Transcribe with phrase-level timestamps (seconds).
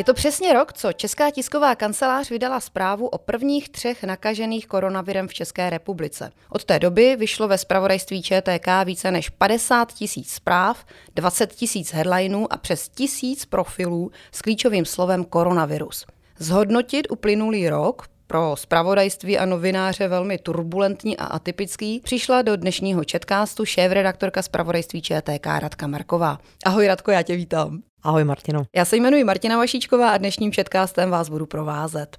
[0.00, 5.28] Je to přesně rok, co Česká tisková kancelář vydala zprávu o prvních třech nakažených koronavirem
[5.28, 6.32] v České republice.
[6.48, 10.84] Od té doby vyšlo ve spravodajství ČTK více než 50 tisíc zpráv,
[11.14, 16.06] 20 tisíc headlinů a přes tisíc profilů s klíčovým slovem koronavirus.
[16.38, 23.64] Zhodnotit uplynulý rok pro spravodajství a novináře velmi turbulentní a atypický, přišla do dnešního četkástu
[23.64, 26.38] šéf-redaktorka spravodajství ČTK Radka Marková.
[26.64, 27.82] Ahoj Radko, já tě vítám.
[28.02, 28.62] Ahoj Martino.
[28.76, 32.16] Já se jmenuji Martina Vašíčková a dnešním četkástem vás budu provázet.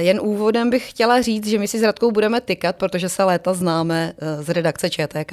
[0.00, 3.54] Jen úvodem bych chtěla říct, že my si s Radkou budeme tykat, protože se léta
[3.54, 5.32] známe eh, z redakce ČTK.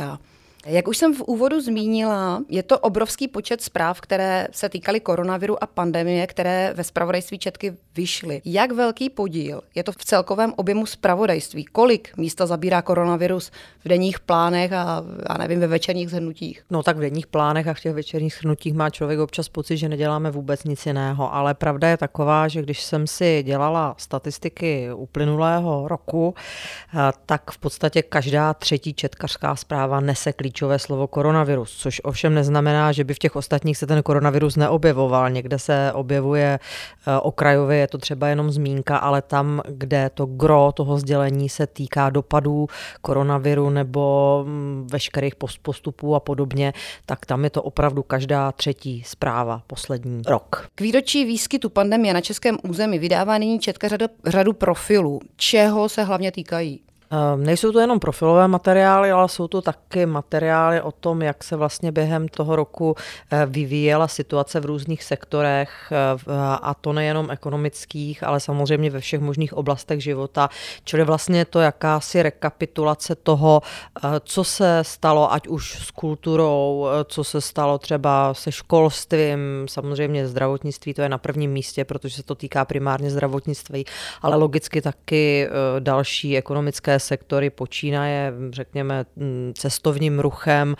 [0.69, 5.63] Jak už jsem v úvodu zmínila, je to obrovský počet zpráv, které se týkaly koronaviru
[5.63, 8.41] a pandemie, které ve spravodajství Četky vyšly.
[8.45, 11.65] Jak velký podíl je to v celkovém objemu spravodajství?
[11.65, 13.51] Kolik místa zabírá koronavirus
[13.85, 16.63] v denních plánech a, a nevím, ve večerních zhrnutích?
[16.69, 19.89] No tak v denních plánech a v těch večerních zhrnutích má člověk občas pocit, že
[19.89, 25.87] neděláme vůbec nic jiného, ale pravda je taková, že když jsem si dělala statistiky uplynulého
[25.87, 32.01] roku, eh, tak v podstatě každá třetí četkařská zpráva nese klíč klíčové slovo koronavirus, což
[32.03, 35.29] ovšem neznamená, že by v těch ostatních se ten koronavirus neobjevoval.
[35.29, 40.71] Někde se objevuje eh, okrajově, je to třeba jenom zmínka, ale tam, kde to gro
[40.73, 42.67] toho sdělení se týká dopadů
[43.01, 46.73] koronaviru nebo mm, veškerých postupů a podobně,
[47.05, 50.67] tak tam je to opravdu každá třetí zpráva poslední rok.
[50.75, 55.19] K výročí výskytu pandemie na českém území vydává nyní Četka řadu, řadu profilů.
[55.35, 56.86] Čeho se hlavně týkají?
[57.11, 61.55] Ehm, nejsou to jenom profilové materiály, ale jsou to taky materiály o tom, jak se
[61.55, 62.95] vlastně během toho roku
[63.31, 69.19] eh, vyvíjela situace v různých sektorech, eh, a to nejenom ekonomických, ale samozřejmě ve všech
[69.19, 70.49] možných oblastech života.
[70.83, 77.23] Čili vlastně to jakási rekapitulace toho, eh, co se stalo, ať už s kulturou, co
[77.23, 82.35] se stalo třeba se školstvím, samozřejmě zdravotnictví, to je na prvním místě, protože se to
[82.35, 83.85] týká primárně zdravotnictví,
[84.21, 90.75] ale logicky taky další ekonomické sektory počínaje, řekněme, mm, cestovním ruchem,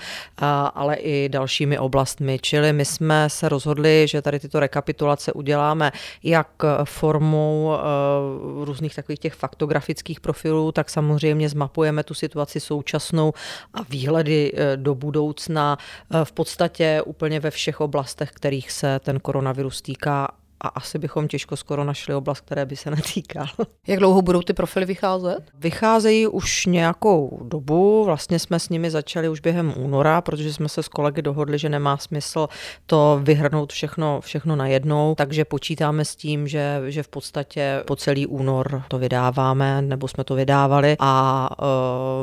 [0.74, 2.40] ale i dalšími oblastmi.
[2.42, 5.92] Čili my jsme se rozhodli, že tady tyto rekapitulace uděláme
[6.24, 6.48] jak
[6.84, 7.78] formou e,
[8.66, 13.34] různých takových těch faktografických profilů, tak samozřejmě zmapujeme tu situaci současnou
[13.74, 19.20] a výhledy e, do budoucna e, v podstatě úplně ve všech oblastech, kterých se ten
[19.20, 20.28] koronavirus týká
[20.62, 23.48] a asi bychom těžko skoro našli oblast, které by se netýkal.
[23.88, 25.40] Jak dlouho budou ty profily vycházet?
[25.54, 30.84] Vycházejí už nějakou dobu, vlastně jsme s nimi začali už během února, protože jsme se
[30.84, 32.48] s kolegy dohodli, že nemá smysl
[32.86, 38.28] to vyhrnout všechno, všechno najednou, takže počítáme s tím, že, že v podstatě po celý
[38.28, 41.50] únor to vydáváme, nebo jsme to vydávali a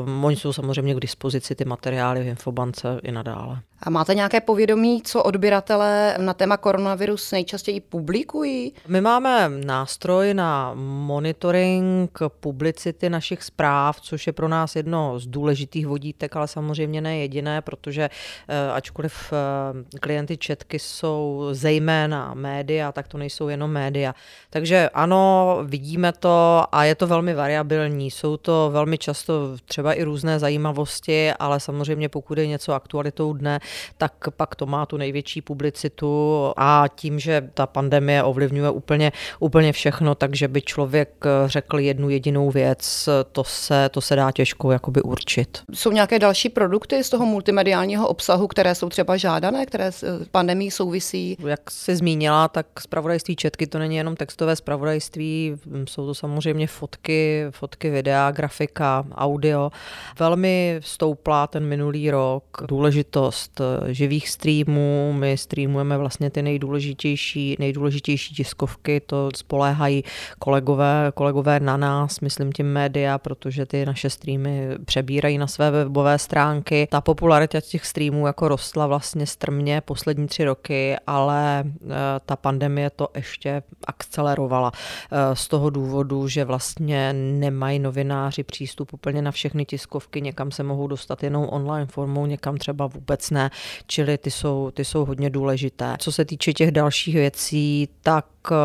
[0.05, 3.59] uh, oni jsou samozřejmě k dispozici ty materiály v Infobance i nadále.
[3.83, 8.73] A máte nějaké povědomí, co odběratele na téma koronavirus nejčastěji publikují?
[8.87, 15.87] My máme nástroj na monitoring publicity našich zpráv, což je pro nás jedno z důležitých
[15.87, 18.09] vodítek, ale samozřejmě ne jediné, protože
[18.47, 24.15] eh, ačkoliv eh, klienty četky jsou zejména média, tak to nejsou jenom média.
[24.49, 28.11] Takže ano, vidíme to a je to velmi variabilní.
[28.11, 33.59] Jsou to velmi často třeba i různé zajímavosti, ale samozřejmě pokud je něco aktualitou dne,
[33.97, 39.73] tak pak to má tu největší publicitu a tím, že ta pandemie ovlivňuje úplně, úplně
[39.73, 45.01] všechno, takže by člověk řekl jednu jedinou věc, to se, to se dá těžko jakoby
[45.01, 45.63] určit.
[45.73, 50.71] Jsou nějaké další produkty z toho multimediálního obsahu, které jsou třeba žádané, které s pandemí
[50.71, 51.37] souvisí?
[51.47, 55.55] Jak jsi zmínila, tak zpravodajství četky to není jenom textové zpravodajství,
[55.89, 59.71] jsou to samozřejmě fotky, fotky, videa, grafika, audio.
[60.19, 63.54] Velmi stoupla ten minulý rok důležitost
[63.87, 65.13] živých streamů.
[65.13, 70.03] My streamujeme vlastně ty nejdůležitější, nejdůležitější tiskovky, to spoléhají
[70.39, 76.19] kolegové, kolegové na nás, myslím tím média, protože ty naše streamy přebírají na své webové
[76.19, 76.87] stránky.
[76.91, 81.87] Ta popularita těch streamů jako rostla vlastně strmě poslední tři roky, ale eh,
[82.25, 84.71] ta pandemie to ještě akcelerovala
[85.11, 90.63] eh, z toho důvodu, že vlastně nemají novináři přístup úplně na všechny tiskovky, někam se
[90.63, 93.44] mohou dostat jenom online formou, někam třeba vůbec ne
[93.87, 95.95] čili ty jsou, ty jsou hodně důležité.
[95.99, 98.55] Co se týče těch dalších věcí, tak eh,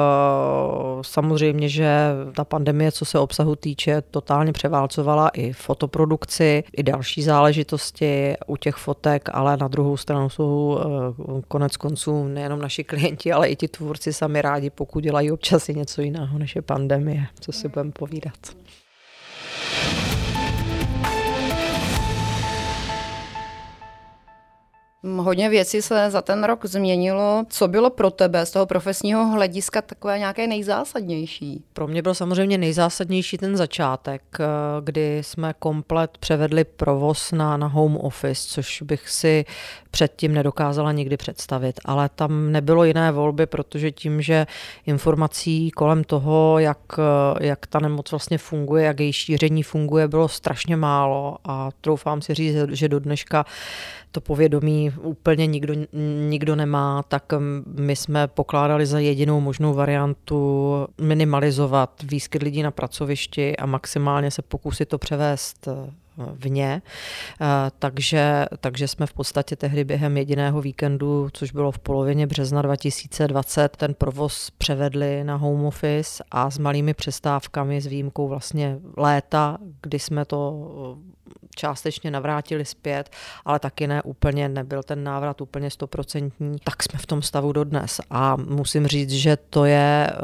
[1.03, 8.35] samozřejmě, že ta pandemie, co se obsahu týče, totálně převálcovala i fotoprodukci, i další záležitosti
[8.47, 13.49] u těch fotek, ale na druhou stranu jsou eh, konec konců nejenom naši klienti, ale
[13.49, 17.53] i ti tvůrci sami rádi, pokud dělají občas i něco jiného než je pandemie, co
[17.53, 18.35] si budeme povídat.
[25.03, 27.45] Hodně věcí se za ten rok změnilo.
[27.49, 31.65] Co bylo pro tebe z toho profesního hlediska takové nějaké nejzásadnější?
[31.73, 34.45] Pro mě byl samozřejmě nejzásadnější ten začátek, eh,
[34.81, 39.45] kdy jsme komplet převedli provoz na, na home office, což bych si
[39.91, 41.81] předtím nedokázala nikdy představit.
[41.85, 44.47] Ale tam nebylo jiné volby, protože tím, že
[44.87, 46.79] informací kolem toho, jak,
[47.41, 52.35] jak ta nemoc vlastně funguje, jak její šíření funguje, bylo strašně málo a troufám si
[52.35, 53.45] říct, že do dneška
[54.13, 55.75] to povědomí úplně nikdo,
[56.29, 57.33] nikdo nemá, tak
[57.67, 60.71] my jsme pokládali za jedinou možnou variantu
[61.01, 65.69] minimalizovat výskyt lidí na pracovišti a maximálně se pokusit to převést
[66.33, 66.83] vně.
[67.41, 67.47] Eh,
[67.79, 73.77] takže, takže jsme v podstatě tehdy během jediného víkendu, což bylo v polovině března 2020,
[73.77, 79.99] ten provoz převedli na home office a s malými přestávkami, s výjimkou vlastně léta, kdy
[79.99, 80.67] jsme to
[81.57, 83.11] částečně navrátili zpět,
[83.45, 88.01] ale taky ne úplně, nebyl ten návrat úplně stoprocentní, tak jsme v tom stavu dodnes.
[88.11, 90.17] A musím říct, že to je eh,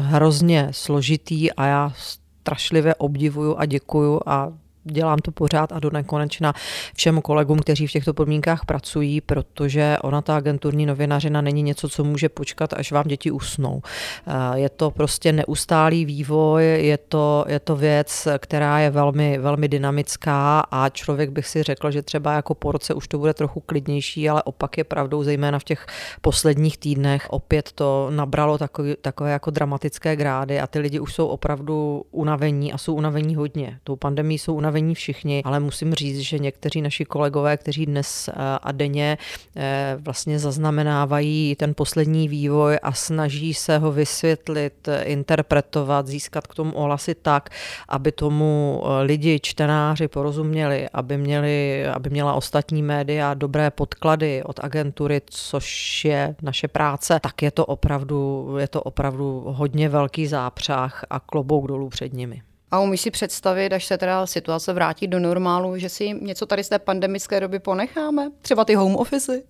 [0.00, 4.52] hrozně složitý a já strašlivě obdivuju a děkuju a
[4.92, 6.52] dělám to pořád a do nekonečna
[6.96, 12.04] všem kolegům, kteří v těchto podmínkách pracují, protože ona ta agenturní novinařina není něco, co
[12.04, 13.82] může počkat, až vám děti usnou.
[14.26, 19.68] Eh, je to prostě neustálý vývoj, je to, je to věc, která je velmi, velmi
[19.68, 23.60] dynamická a člověk bych si řekl, že třeba jako po roce už to bude trochu
[23.60, 25.86] klidnější, ale opak je pravdou, zejména v těch
[26.20, 27.26] posledních týdnech.
[27.30, 32.72] Opět to nabralo takové, takové jako dramatické grády a ty lidi už jsou opravdu unavení
[32.72, 33.78] a jsou unavení hodně.
[33.84, 38.28] Tou pandemí jsou unavení unavení všichni, ale musím říct, že někteří naši kolegové, kteří dnes
[38.28, 38.32] eh,
[38.62, 39.18] a denně
[39.56, 46.72] eh, vlastně zaznamenávají ten poslední vývoj a snaží se ho vysvětlit, interpretovat, získat k tomu
[46.72, 47.50] ohlasy tak,
[47.88, 54.60] aby tomu eh, lidi, čtenáři porozuměli, aby, měli, aby měla ostatní média dobré podklady od
[54.64, 61.04] agentury, což je naše práce, tak je to opravdu, je to opravdu hodně velký zápřah
[61.10, 62.47] a klobouk dolů před nimi.
[62.70, 66.64] A umíš si představit, až se teda situace vrátí do normálu, že si něco tady
[66.64, 68.30] z té pandemické doby ponecháme?
[68.42, 69.42] Třeba ty home office?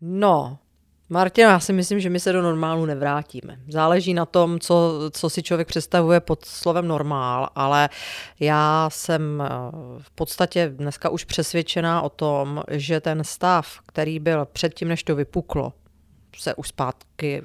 [0.00, 0.58] No,
[1.12, 3.58] Martina, já si myslím, že my se do normálu nevrátíme.
[3.68, 7.88] Záleží na tom, co, co si člověk představuje pod slovem normál, ale
[8.40, 9.48] já jsem eh,
[9.98, 15.16] v podstatě dneska už přesvědčená o tom, že ten stav, který byl předtím, než to
[15.16, 15.72] vypuklo,
[16.36, 17.42] se už zpátky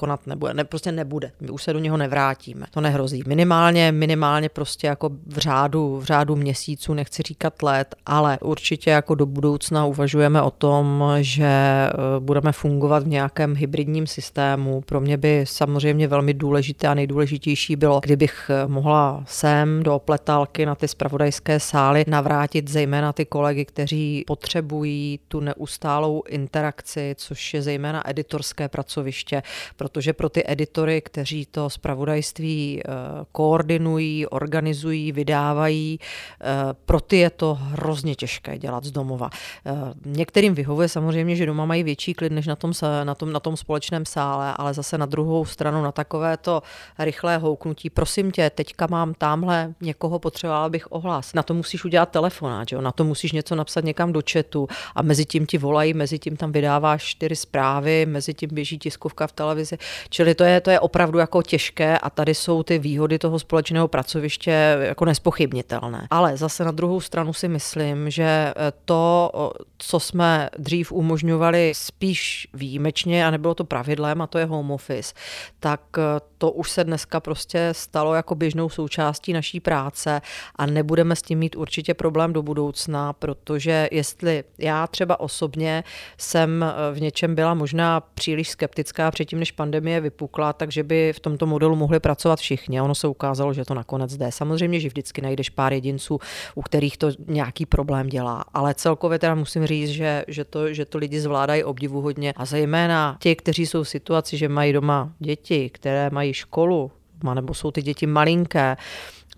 [0.00, 1.32] konat nebude, ne, prostě nebude.
[1.40, 2.66] My už se do něho nevrátíme.
[2.70, 3.22] To nehrozí.
[3.26, 9.14] Minimálně, minimálně prostě jako v řádu, v řádu měsíců, nechci říkat let, ale určitě jako
[9.14, 14.80] do budoucna uvažujeme o tom, že eh, budeme fungovat v nějakém hybridním systému.
[14.80, 20.66] Pro mě by samozřejmě velmi důležité a nejdůležitější bylo, kdybych eh, mohla sem do opletálky
[20.66, 27.62] na ty spravodajské sály navrátit zejména ty kolegy, kteří potřebují tu neustálou interakci, což je
[27.62, 29.42] zejména editorské pracoviště,
[29.90, 32.90] protože pro ty editory, kteří to zpravodajství eh,
[33.32, 35.98] koordinují, organizují, vydávají,
[36.40, 36.44] eh,
[36.84, 39.30] pro ty je to hrozně těžké dělat z domova.
[39.66, 39.72] Eh,
[40.04, 42.72] některým vyhovuje samozřejmě, že doma mají větší klid než na tom,
[43.04, 46.62] na tom, na tom společném sále, ale zase na druhou stranu na takové to
[46.98, 51.34] rychlé houknutí, prosím tě, teďka mám tamhle někoho, potřebovala bych ohlas.
[51.34, 52.80] Na to musíš udělat telefonát, jo?
[52.80, 56.36] na to musíš něco napsat někam do chatu a mezi tím ti volají, mezi tím
[56.36, 59.76] tam vydáváš čtyři zprávy, mezi tím běží tiskovka v televizi.
[60.08, 63.88] Čili to je, to je opravdu jako těžké a tady jsou ty výhody toho společného
[63.88, 66.06] pracoviště jako nespochybnitelné.
[66.10, 69.30] Ale zase na druhou stranu si myslím, že eh, to,
[69.78, 75.14] co jsme dřív umožňovali spíš výjimečně a nebylo to pravidlem a to je home office,
[75.60, 80.20] tak eh, to už se dneska prostě stalo jako běžnou součástí naší práce
[80.56, 85.84] a nebudeme s tím mít určitě problém do budoucna, protože jestli já třeba osobně
[86.18, 91.20] jsem eh, v něčem byla možná příliš skeptická předtím, než pandemie vypukla, takže by v
[91.20, 92.80] tomto modelu mohli pracovat všichni.
[92.80, 94.32] Ono se ukázalo, že to nakonec jde.
[94.32, 96.18] Samozřejmě, že vždycky najdeš pár jedinců,
[96.54, 98.44] u kterých to nějaký problém dělá.
[98.54, 102.32] Ale celkově teda musím říct, že, že, to, že to lidi zvládají obdivuhodně.
[102.36, 106.90] A zejména ti, kteří jsou v situaci, že mají doma děti, které mají školu,
[107.34, 108.76] nebo jsou ty děti malinké,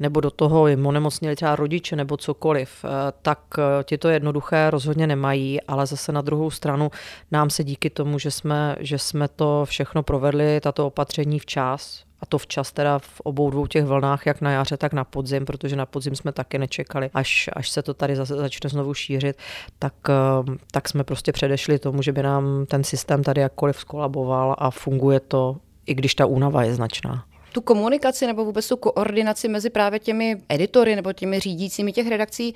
[0.01, 2.89] nebo do toho jim onemocnili třeba rodiče nebo cokoliv, eh,
[3.23, 6.91] tak eh, ti to jednoduché rozhodně nemají, ale zase na druhou stranu
[7.31, 12.27] nám se díky tomu, že jsme, že jsme to všechno provedli, tato opatření včas, a
[12.27, 15.77] to včas teda v obou dvou těch vlnách, jak na jaře, tak na podzim, protože
[15.77, 19.37] na podzim jsme taky nečekali, až, až se to tady zase začne znovu šířit,
[19.79, 24.55] tak, eh, tak jsme prostě předešli tomu, že by nám ten systém tady jakkoliv skolaboval
[24.59, 25.57] a funguje to,
[25.87, 27.25] i když ta únava je značná.
[27.53, 32.55] Tu komunikaci nebo vůbec tu koordinaci mezi právě těmi editory nebo těmi řídícími těch redakcí,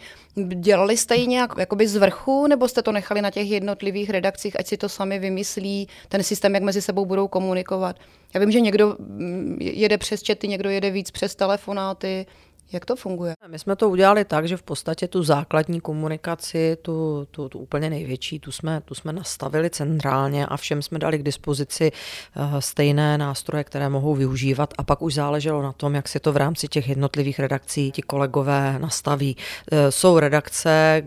[0.54, 4.60] dělali jste ji nějak jakoby z vrchu, nebo jste to nechali na těch jednotlivých redakcích,
[4.60, 7.96] ať si to sami vymyslí, ten systém, jak mezi sebou budou komunikovat?
[8.34, 12.26] Já vím, že někdo mm, jede přes čety, někdo jede víc přes telefonáty,
[12.72, 13.34] jak to funguje?
[13.46, 17.90] My jsme to udělali tak, že v podstatě tu základní komunikaci, tu, tu, tu úplně
[17.90, 21.92] největší, tu jsme, tu jsme nastavili centrálně a všem jsme dali k dispozici
[22.36, 26.32] uh, stejné nástroje, které mohou využívat a pak už záleželo na tom, jak si to
[26.32, 29.36] v rámci těch jednotlivých redakcí ti kolegové nastaví.
[29.36, 31.02] Uh, jsou redakce,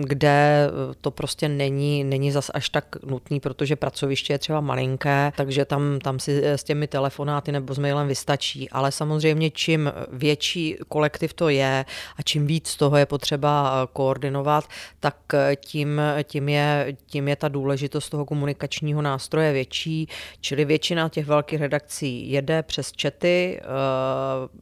[0.00, 0.70] kde
[1.00, 5.98] to prostě není, není zas až tak nutný, protože pracoviště je třeba malinké, takže tam,
[5.98, 8.70] tam si s těmi telefonáty nebo s mailem vystačí.
[8.70, 11.84] Ale samozřejmě čím větší kolektiv to je
[12.16, 14.64] a čím víc toho je potřeba koordinovat,
[15.00, 15.16] tak
[15.56, 20.08] tím, tím, je, tím je ta důležitost toho komunikačního nástroje větší.
[20.40, 23.64] Čili většina těch velkých redakcí jede přes čety, eh,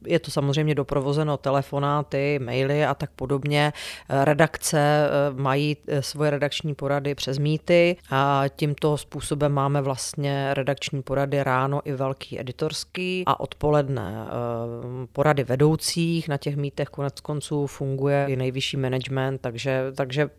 [0.05, 3.73] je to samozřejmě doprovozeno telefonáty, maily a tak podobně.
[4.09, 11.01] Redakce Eh, mají eh, svoje redakční porady přes mýty a tímto způsobem máme vlastně redakční
[11.01, 16.27] porady ráno i velký editorský a odpoledne eh, porady vedoucích.
[16.27, 20.29] Na těch mítech konec konců funguje i nejvyšší management, takže, takže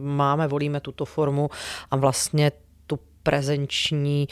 [0.00, 1.50] máme, volíme tuto formu
[1.90, 2.52] a vlastně
[3.22, 4.28] prezenční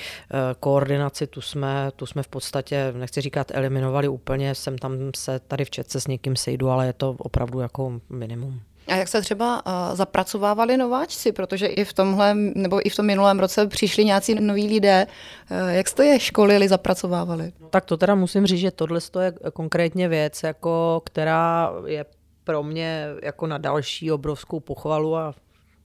[0.61, 5.64] koordinaci, tu jsme, tu jsme v podstatě, nechci říkat eliminovali úplně, jsem tam se tady
[5.64, 8.61] v Četce s někým sejdu, ale je to opravdu jako minimum.
[8.90, 13.06] A jak se třeba uh, zapracovávali nováčci, protože i v tomhle, nebo i v tom
[13.06, 15.06] minulém roce přišli nějací noví lidé.
[15.50, 17.52] Uh, jak jste je školili, zapracovávali?
[17.61, 22.04] No, tak to teda musím říct, že tohle je konkrétně věc, jako, která je
[22.44, 25.35] pro mě jako na další obrovskou pochvalu a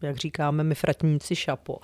[0.02, 1.78] jak říkáme my fratníci šapo,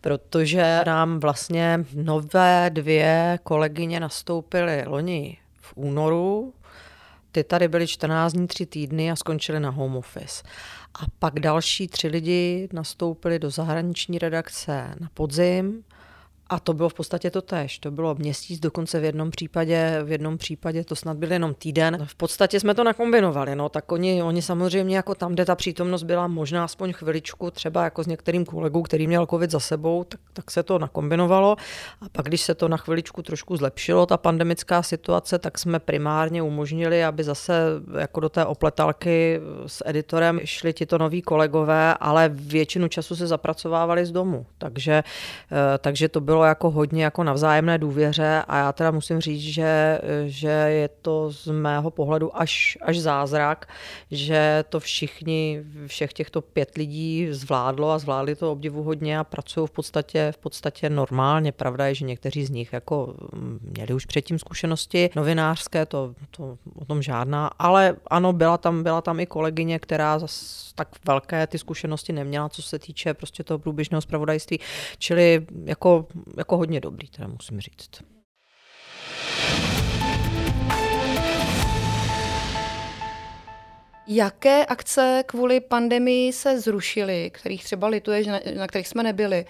[0.00, 6.52] protože nám vlastně nové dvě kolegyně nastoupily loni v únoru
[7.34, 10.42] ty tady byly 14 dní, 3 týdny a skončili na home office.
[11.00, 15.84] A pak další tři lidi nastoupili do zahraniční redakce na podzim
[16.48, 17.78] a to bylo v podstatě to tež.
[17.78, 21.98] To bylo měsíc, dokonce v jednom případě, v jednom případě to snad byl jenom týden.
[22.04, 23.56] V podstatě jsme to nakombinovali.
[23.56, 27.84] No, tak oni, oni samozřejmě jako tam, kde ta přítomnost byla možná aspoň chviličku, třeba
[27.84, 31.56] jako s některým kolegou, který měl covid za sebou, tak, tak se to nakombinovalo.
[32.00, 36.42] A pak, když se to na chviličku trošku zlepšilo, ta pandemická situace, tak jsme primárně
[36.42, 37.62] umožnili, aby zase
[37.98, 44.06] jako do té opletalky s editorem šli tito noví kolegové, ale většinu času se zapracovávali
[44.06, 44.46] z domu.
[44.58, 45.02] Takže,
[45.52, 49.20] eh, takže to bylo bylo jako hodně jako na vzájemné důvěře a já teda musím
[49.20, 53.68] říct, že, že je to z mého pohledu až, až zázrak,
[54.10, 59.66] že to všichni, všech těchto pět lidí zvládlo a zvládli to obdivu hodně a pracují
[59.66, 61.52] v podstatě, v podstatě normálně.
[61.52, 63.14] Pravda je, že někteří z nich jako
[63.60, 69.00] měli už předtím zkušenosti novinářské, to, to o tom žádná, ale ano, byla tam, byla
[69.00, 73.58] tam i kolegyně, která zas tak velké ty zkušenosti neměla, co se týče prostě toho
[73.58, 74.60] průběžného zpravodajství,
[74.98, 77.90] čili jako jako hodně dobrý, teda musím říct.
[84.06, 89.46] Jaké akce kvůli pandemii se zrušily, kterých třeba lituješ, na, na kterých jsme nebyli?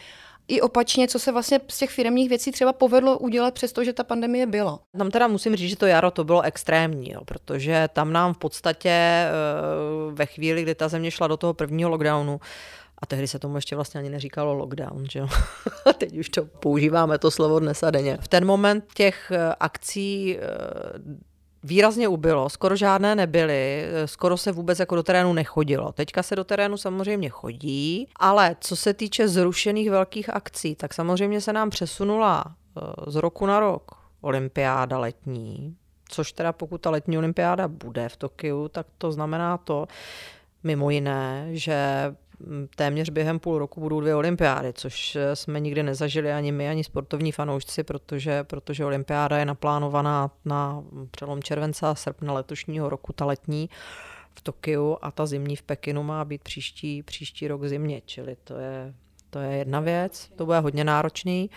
[0.49, 4.47] I opačně, co se vlastně z těch firmních věcí třeba povedlo udělat, přestože ta pandemie
[4.47, 4.79] byla?
[4.99, 8.39] Tam teda musím říct, že to jaro to bylo extrémní, jo, protože tam nám v
[8.39, 9.31] podstatě eh,
[10.13, 12.41] ve chvíli, kdy ta země šla do toho prvního lockdownu,
[12.99, 15.29] a tehdy se tomu ještě vlastně ani neříkalo lockdown, že jo?
[15.99, 18.19] Teď už to používáme to slovo dnes a denně.
[18.21, 20.43] V ten moment těch eh, akcí eh,
[21.63, 25.93] výrazně ubylo, skoro žádné nebyly, eh, skoro se vůbec jako do terénu nechodilo.
[25.93, 31.41] Teďka se do terénu samozřejmě chodí, ale co se týče zrušených velkých akcí, tak samozřejmě
[31.41, 32.45] se nám přesunula
[33.07, 35.77] z roku na rok olympiáda letní,
[36.09, 39.87] což teda pokud ta letní olympiáda bude v Tokiu, tak to znamená to,
[40.63, 41.77] mimo jiné, že
[42.77, 46.85] téměř během půl roku budou dvě olympiády, což eh, jsme nikdy nezažili ani my, ani
[46.85, 53.25] sportovní fanoušci, protože, protože olympiáda je naplánovaná na přelom července a srpna letošního roku, ta
[53.25, 53.71] letní
[54.35, 58.59] v Tokiu a ta zimní v Pekinu má být příští, příští rok zimě, čili to
[58.59, 58.95] je
[59.31, 61.51] to je jedna věc, to bude hodně náročný.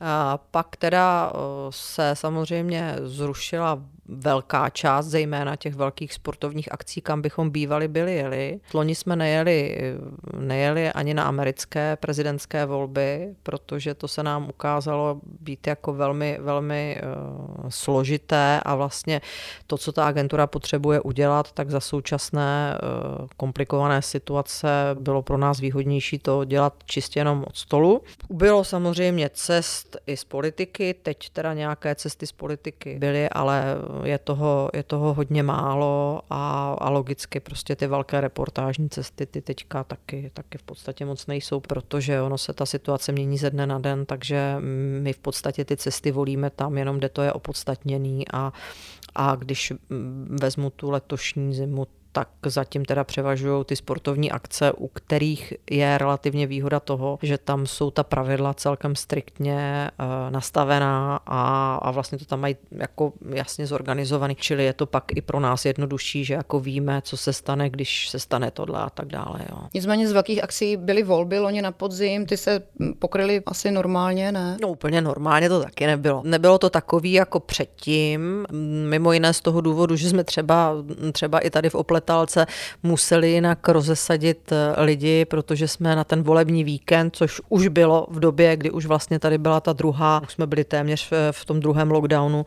[0.00, 1.32] A pak teda
[1.70, 8.60] se samozřejmě zrušila velká část, zejména těch velkých sportovních akcí, kam bychom bývali byli jeli.
[8.74, 9.78] Loni jsme nejeli,
[10.38, 17.00] nejeli ani na americké prezidentské volby, protože to se nám ukázalo být jako velmi, velmi
[17.02, 19.20] uh, složité a vlastně
[19.66, 24.68] to, co ta agentura potřebuje udělat, tak za současné uh, komplikované situace
[25.00, 28.02] bylo pro nás výhodnější to dělat čistě jenom od stolu.
[28.30, 33.64] Bylo samozřejmě cest i z politiky, teď teda nějaké cesty z politiky byly, ale
[34.04, 39.42] je toho, je toho hodně málo a, a logicky prostě ty velké reportážní cesty ty
[39.42, 43.66] teďka taky, taky v podstatě moc nejsou, protože ono se ta situace mění ze dne
[43.66, 44.56] na den, takže
[45.00, 48.52] my v podstatě ty cesty volíme tam jenom, kde to je opodstatněný a,
[49.14, 49.72] a když
[50.40, 51.86] vezmu tu letošní zimu,
[52.16, 57.66] tak zatím teda převažují ty sportovní akce, u kterých je relativně výhoda toho, že tam
[57.66, 63.66] jsou ta pravidla celkem striktně uh, nastavená a, a vlastně to tam mají jako jasně
[63.66, 67.70] zorganizovaný, čili je to pak i pro nás jednodušší, že jako víme, co se stane,
[67.70, 69.40] když se stane tohle a tak dále.
[69.50, 69.58] Jo.
[69.74, 72.62] Nicméně z velkých akcí byly volby loni na podzim, ty se
[72.98, 74.56] pokryly asi normálně, ne?
[74.62, 76.22] No úplně normálně to taky nebylo.
[76.24, 78.46] Nebylo to takový jako předtím,
[78.88, 80.72] mimo jiné z toho důvodu, že jsme třeba,
[81.12, 82.46] třeba i tady v Oplet Letálce
[82.82, 88.20] museli jinak rozesadit eh, lidi, protože jsme na ten volební víkend, což už bylo v
[88.20, 91.90] době, kdy už vlastně tady byla ta druhá, už jsme byli téměř v tom druhém
[91.90, 92.46] lockdownu,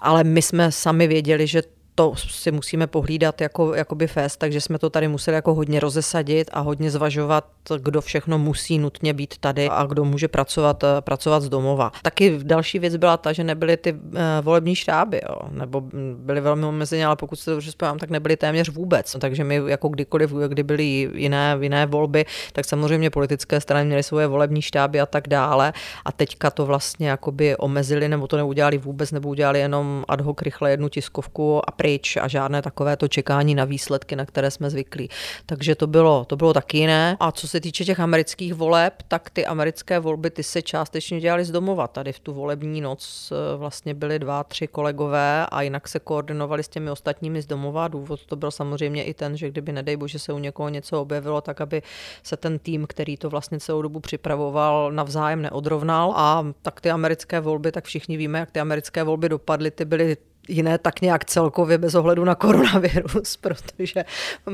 [0.00, 1.62] ale my jsme sami věděli, že
[1.98, 6.50] to si musíme pohlídat jako, jakoby fest, takže jsme to tady museli jako hodně rozesadit
[6.52, 7.44] a hodně zvažovat,
[7.78, 11.92] kdo všechno musí nutně být tady a kdo může pracovat, eh, pracovat z domova.
[12.02, 13.98] Taky další věc byla ta, že nebyly ty uh,
[14.42, 15.82] volební štáby, jo, nebo
[16.14, 19.16] byly velmi omezeně, ale pokud se dobře vzpomínám, tak nebyly téměř vůbec.
[19.20, 24.26] Takže my jako kdykoliv, kdy byly jiné, jiné volby, tak samozřejmě politické strany měly svoje
[24.26, 25.72] volební štáby a tak dále.
[26.04, 30.42] A teďka to vlastně jakoby omezili, nebo to neudělali vůbec, nebo udělali jenom ad hoc
[30.42, 35.08] rychle jednu tiskovku a pryč a žádné takovéto čekání na výsledky, na které jsme zvyklí.
[35.46, 37.16] Takže to bylo, to bylo taky jiné.
[37.20, 41.44] A co se týče těch amerických voleb, tak ty americké volby ty se částečně dělaly
[41.44, 41.88] z domova.
[41.88, 46.62] Tady v tu volební noc eh, vlastně byly dva, tři kolegové a jinak se koordinovali
[46.62, 47.88] s těmi ostatními z domova.
[47.88, 51.40] Důvod to byl samozřejmě i ten, že kdyby nedej bože se u někoho něco objevilo,
[51.40, 51.82] tak aby
[52.22, 56.12] se ten tým, který to vlastně celou dobu připravoval, navzájem neodrovnal.
[56.16, 60.16] A tak ty americké volby, tak všichni víme, jak ty americké volby dopadly, ty byly
[60.48, 64.04] jiné tak nějak celkově bez ohledu na koronavirus, protože,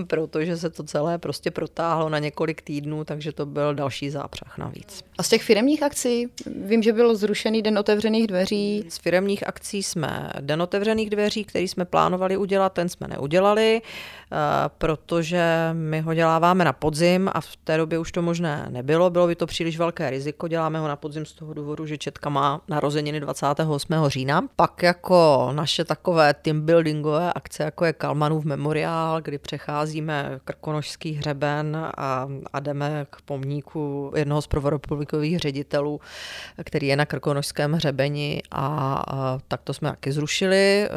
[0.07, 5.05] protože se to celé prostě protáhlo na několik týdnů, takže to byl další zápřah navíc.
[5.19, 6.27] A z těch firmních akcí,
[6.65, 8.85] vím, že byl zrušený Den otevřených dveří.
[8.89, 14.37] Z firmních akcí jsme Den otevřených dveří, který jsme plánovali udělat, ten jsme neudělali, eh,
[14.79, 19.27] protože my ho děláváme na podzim a v té době už to možné nebylo, bylo
[19.27, 22.61] by to příliš velké riziko, děláme ho na podzim z toho důvodu, že Četka má
[22.69, 23.95] narozeniny 28.
[24.09, 24.49] října.
[24.57, 31.77] Pak jako naše takové team buildingové akce, jako je Kalmanův memoriál, kdy přecházíme Krkonožský hřeben
[31.97, 36.01] a, a jdeme k pomníku jednoho z prvorepublikových ředitelů,
[36.65, 38.67] který je na Krkonožském hřebeni a,
[39.09, 40.85] a tak to jsme taky zrušili.
[40.85, 40.89] E,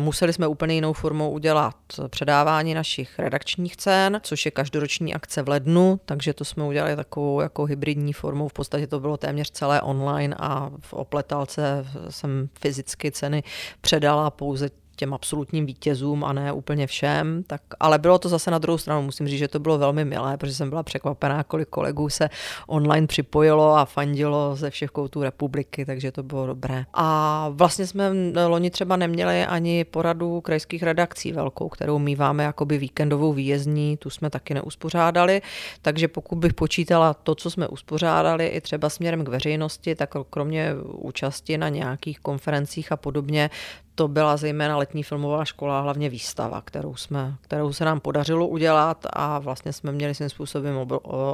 [0.00, 1.76] museli jsme úplně jinou formou udělat
[2.08, 7.40] předávání našich redakčních cen, což je každoroční akce v lednu, takže to jsme udělali takovou
[7.40, 8.48] jako hybridní formou.
[8.48, 13.42] V podstatě to bylo téměř celé online a v opletalce jsem fyzicky ceny
[13.86, 18.58] předala pouze těm absolutním vítězům a ne úplně všem, tak, ale bylo to zase na
[18.58, 22.08] druhou stranu, musím říct, že to bylo velmi milé, protože jsem byla překvapená, kolik kolegů
[22.08, 22.28] se
[22.66, 26.84] online připojilo a fandilo ze všech koutů republiky, takže to bylo dobré.
[26.94, 28.10] A vlastně jsme
[28.46, 34.30] loni třeba neměli ani poradu krajských redakcí velkou, kterou míváme jakoby víkendovou výjezdní, tu jsme
[34.30, 35.42] taky neuspořádali,
[35.82, 40.74] takže pokud bych počítala to, co jsme uspořádali i třeba směrem k veřejnosti, tak kromě
[40.84, 43.50] účasti na nějakých konferencích a podobně,
[43.96, 49.06] to byla zejména letní filmová škola, hlavně výstava, kterou, jsme, kterou se nám podařilo udělat
[49.12, 50.76] a vlastně jsme měli svým způsobem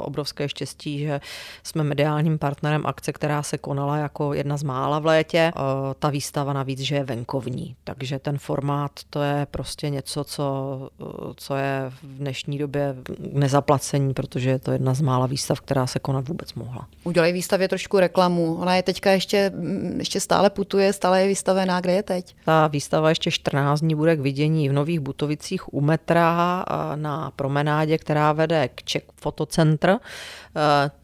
[0.01, 1.21] obrovské štěstí, že
[1.63, 5.51] jsme mediálním partnerem akce, která se konala jako jedna z mála v létě.
[5.99, 10.43] Ta výstava navíc, že je venkovní, takže ten formát to je prostě něco, co,
[11.35, 12.95] co je v dnešní době
[13.31, 16.87] nezaplacení, protože je to jedna z mála výstav, která se konat vůbec mohla.
[17.03, 18.55] Udělej výstavě trošku reklamu.
[18.55, 19.51] Ona je teďka ještě,
[19.97, 21.81] ještě stále putuje, stále je vystavená.
[21.81, 22.35] Kde je teď?
[22.45, 27.31] Ta ta výstava ještě 14 dní bude k vidění v Nových Butovicích u metra na
[27.35, 29.97] promenádě, která vede k Czech Fotocentr, e,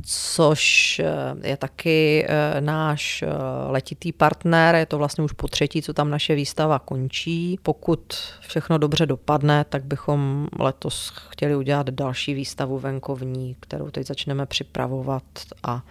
[0.06, 1.06] což e,
[1.44, 3.24] je taky e, náš
[3.68, 4.76] letitý partner.
[4.76, 7.60] Je to vlastně už po třetí, co tam naše výstava končí.
[7.64, 14.46] Pokud všechno dobře dopadne, tak bychom letos chtěli udělat další výstavu venkovní, kterou teď začneme
[14.46, 15.24] připravovat
[15.64, 15.82] a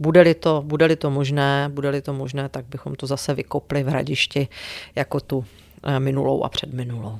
[0.00, 4.48] bude-li to, bude-li to možné, bude-li to možné, tak bychom to zase vykopli v hradišti
[4.96, 5.44] jako tu
[5.84, 7.18] eh, minulou a předminulou.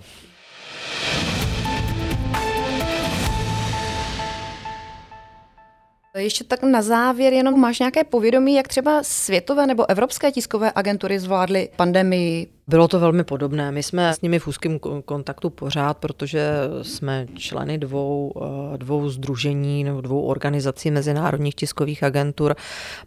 [6.16, 11.19] Ještě tak na závěr, jenom máš nějaké povědomí, jak třeba světové nebo evropské tiskové agentury
[11.19, 13.73] zvládly pandemii bylo to velmi podobné.
[13.73, 16.51] My jsme s nimi v úzkém kontaktu pořád, protože
[16.83, 18.33] jsme členy dvou,
[18.75, 22.57] eh, dvou združení nebo dvou organizací mezinárodních tiskových agentur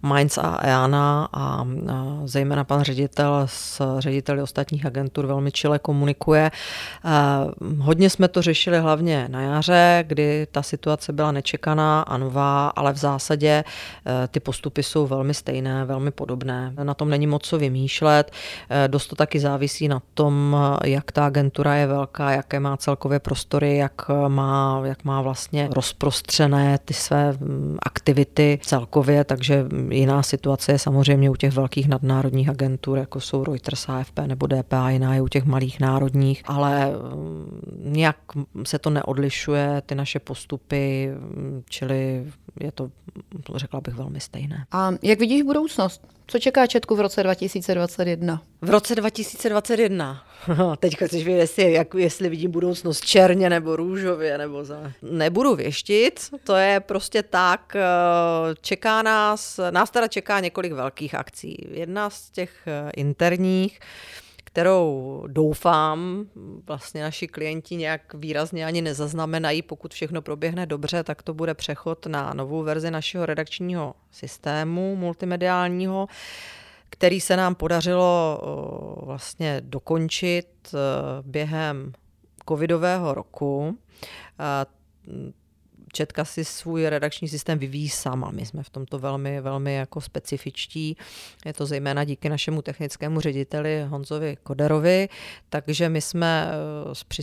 [0.01, 1.67] Mainz a EANA a
[2.25, 6.51] zejména pan ředitel s řediteli ostatních agentur velmi čile komunikuje.
[7.05, 7.09] Eh,
[7.79, 12.93] hodně jsme to řešili hlavně na jaře, kdy ta situace byla nečekaná a nová, ale
[12.93, 16.73] v zásadě eh, ty postupy jsou velmi stejné, velmi podobné.
[16.83, 18.31] Na tom není moc co vymýšlet.
[18.87, 23.77] Dost to taky závisí na tom, jak ta agentura je velká, jaké má celkově prostory,
[23.77, 30.79] jak má, jak má vlastně rozprostřené ty své mm, aktivity celkově, takže jiná situace je
[30.79, 35.27] samozřejmě u těch velkých nadnárodních agentur, jako jsou Reuters, AFP nebo DPA, jiná je u
[35.27, 38.17] těch malých národních, ale mm, nějak
[38.63, 42.25] se to neodlišuje, ty naše postupy, mm, čili
[42.59, 42.89] je to,
[43.55, 44.65] řekla bych, velmi stejné.
[44.71, 46.07] A jak vidíš budoucnost?
[46.27, 48.41] Co čeká Četku v roce 2021?
[48.61, 50.23] V roce 2021.
[50.79, 54.91] Teďka chceš vědět, jestli, jak, jestli vidím budoucnost černě nebo růžově, nebo za...
[55.01, 57.75] Nebudu věštit, to je prostě tak.
[57.75, 61.67] Eh, čeká nás, nás teda čeká několik velkých akcí.
[61.71, 63.79] Jedna z těch eh, interních,
[64.53, 66.25] kterou doufám,
[66.67, 72.05] vlastně naši klienti nějak výrazně ani nezaznamenají, pokud všechno proběhne dobře, tak to bude přechod
[72.05, 76.07] na novou verzi našeho redakčního systému multimediálního,
[76.89, 78.39] který se nám podařilo
[79.05, 80.77] vlastně dokončit e,
[81.21, 81.93] během
[82.49, 83.77] covidového roku.
[85.95, 88.31] Četka si svůj redakční systém vyvíjí sama.
[88.31, 90.97] My jsme v tomto velmi, velmi jako specifičtí.
[91.45, 95.09] Je to zejména díky našemu technickému řediteli Honzovi Koderovi,
[95.49, 96.51] takže my jsme,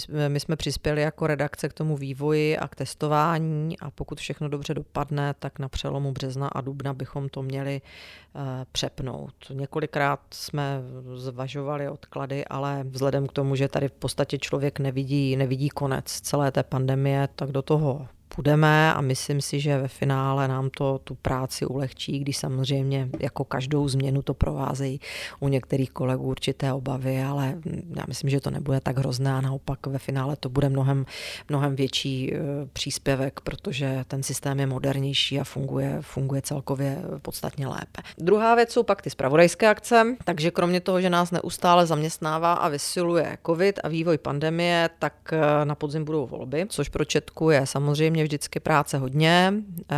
[0.09, 4.49] eh, my jsme přispěli jako redakce k tomu vývoji a k testování a pokud všechno
[4.49, 8.41] dobře dopadne, tak na přelomu března a dubna bychom to měli eh,
[8.73, 9.35] přepnout.
[9.53, 10.83] Několikrát jsme
[11.15, 16.53] zvažovali odklady, ale vzhledem k tomu, že tady v podstatě člověk nevidí, nevidí konec celé
[16.53, 21.15] té pandemie, tak do toho půjdeme a myslím si, že ve finále nám to tu
[21.15, 25.01] práci ulehčí, když samozřejmě jako každou změnu to provázejí
[25.41, 27.55] u některých kolegů určité obavy, ale
[27.97, 31.07] já myslím, že to nebude tak hrozné a naopak ve finále to bude mnohem,
[31.49, 32.39] mnohem větší e,
[32.73, 38.03] příspěvek, protože ten systém je modernější a funguje, funguje celkově podstatně lépe.
[38.19, 42.69] Druhá věc jsou pak ty spravodajské akce, takže kromě toho, že nás neustále zaměstnává a
[42.69, 47.67] vysiluje COVID a vývoj pandemie, tak e, na podzim budou volby, což pro Četku je
[47.67, 49.55] samozřejmě vždycky práce hodně.
[49.89, 49.97] Eh,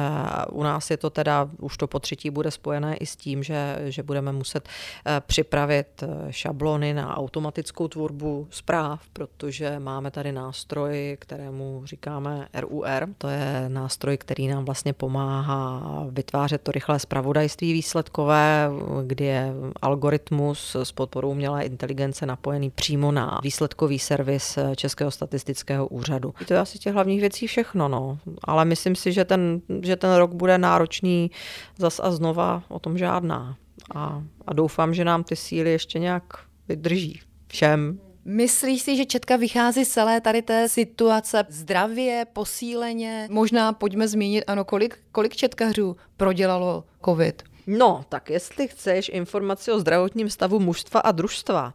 [0.50, 3.78] u nás je to teda, už to po třetí bude spojené i s tím, že,
[3.84, 4.68] že budeme muset
[5.06, 13.08] eh, připravit eh, šablony na automatickou tvorbu zpráv, protože máme tady nástroj, kterému říkáme RUR.
[13.18, 18.70] To je nástroj, který nám vlastně pomáhá vytvářet to rychlé zpravodajství výsledkové,
[19.06, 26.34] kdy je algoritmus s podporou umělé inteligence napojený přímo na výsledkový servis Českého statistického úřadu.
[26.48, 27.88] To je asi těch hlavních věcí všechno.
[27.88, 28.11] No
[28.44, 31.30] ale myslím si, že ten, že ten rok bude náročný
[31.78, 33.56] zas a znova, o tom žádná.
[33.94, 36.24] A, a doufám, že nám ty síly ještě nějak
[36.68, 37.98] vydrží všem.
[38.24, 43.28] Myslíš si, že Četka vychází z celé tady té situace zdravě, posíleně?
[43.30, 47.42] Možná pojďme zmínit, ano, kolik, kolik četkařů prodělalo covid?
[47.66, 51.74] No, tak jestli chceš informaci o zdravotním stavu mužstva a družstva.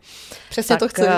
[0.50, 1.02] Přesně tak, to chci.
[1.02, 1.12] Uh,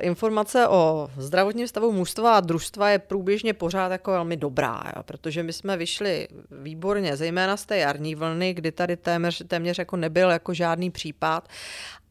[0.00, 5.42] informace o zdravotním stavu mužstva a družstva je průběžně pořád jako velmi dobrá, jo, protože
[5.42, 10.30] my jsme vyšli výborně, zejména z té jarní vlny, kdy tady téměř, téměř jako nebyl
[10.30, 11.48] jako žádný případ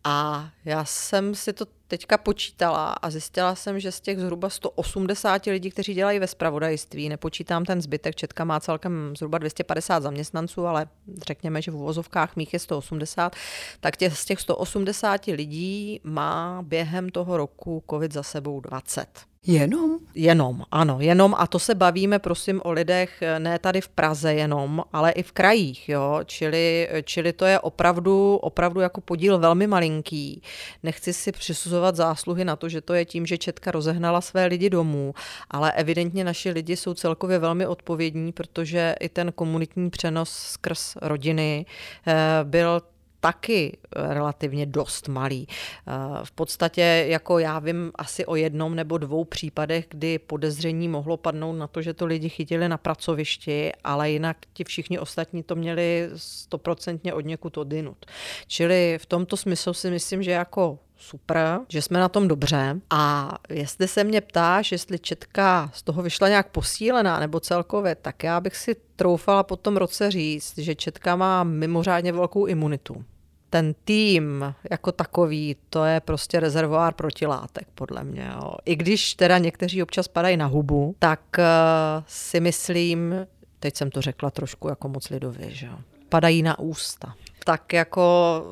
[0.03, 5.45] a já jsem si to teďka počítala a zjistila jsem, že z těch zhruba 180
[5.45, 10.87] lidí, kteří dělají ve spravodajství, nepočítám ten zbytek, Četka má celkem zhruba 250 zaměstnanců, ale
[11.27, 13.35] řekněme, že v uvozovkách mých je 180,
[13.79, 19.07] tak těch, z těch 180 lidí má během toho roku COVID za sebou 20.
[19.47, 19.97] Jenom?
[20.15, 24.83] Jenom, ano, jenom a to se bavíme prosím o lidech ne tady v Praze jenom,
[24.93, 30.41] ale i v krajích, jo, čili, čili to je opravdu, opravdu jako podíl velmi malinký.
[30.83, 34.69] Nechci si přisuzovat zásluhy na to, že to je tím, že Četka rozehnala své lidi
[34.69, 35.13] domů,
[35.49, 41.65] ale evidentně naši lidi jsou celkově velmi odpovědní, protože i ten komunitní přenos skrz rodiny
[42.07, 42.13] eh,
[42.43, 42.81] byl
[43.21, 45.47] taky eh, relativně dost malý.
[45.49, 45.91] Eh,
[46.23, 51.57] v podstatě jako já vím asi o jednom nebo dvou případech, kdy podezření mohlo padnout
[51.57, 56.09] na to, že to lidi chytili na pracovišti, ale jinak ti všichni ostatní to měli
[56.15, 58.05] stoprocentně od někud odinut.
[58.47, 62.81] Čili v tomto smyslu si myslím, že jako super, že jsme na tom dobře.
[62.89, 68.23] A jestli se mě ptáš, jestli Četka z toho vyšla nějak posílená nebo celkově, tak
[68.23, 73.05] já bych si troufala po tom roce říct, že Četka má mimořádně velkou imunitu
[73.51, 78.31] ten tým jako takový, to je prostě rezervoár protilátek, podle mě.
[78.35, 78.53] Jo.
[78.65, 83.27] I když teda někteří občas padají na hubu, tak uh, si myslím,
[83.59, 85.73] teď jsem to řekla trošku jako moc lidově, že jo,
[86.09, 87.13] padají na ústa.
[87.45, 88.43] Tak jako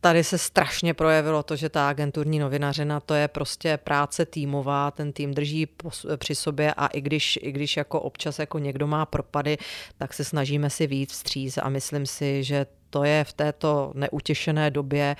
[0.00, 5.12] tady se strašně projevilo to, že ta agenturní novinařina to je prostě práce týmová, ten
[5.12, 5.68] tým drží
[6.16, 9.58] při sobě a i když, i když jako občas jako někdo má propady,
[9.98, 14.70] tak se snažíme si víc vstříc a myslím si, že to je v této neutěšené
[14.70, 15.16] době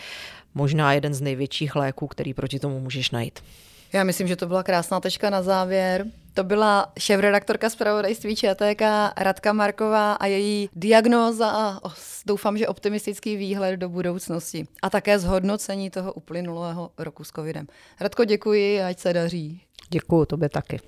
[0.55, 3.41] možná jeden z největších léků, který proti tomu můžeš najít.
[3.93, 6.07] Já myslím, že to byla krásná tečka na závěr.
[6.35, 8.83] To byla šéf-redaktorka zpravodajství ČTK
[9.17, 11.81] Radka Marková a její diagnóza a
[12.27, 14.67] doufám, že optimistický výhled do budoucnosti.
[14.83, 17.67] A také zhodnocení toho uplynulého roku s covidem.
[18.01, 19.63] Radko, děkuji, ať se daří.
[19.91, 20.81] Děkuji, tobě taky.